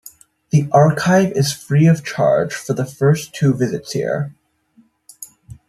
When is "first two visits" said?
2.87-3.91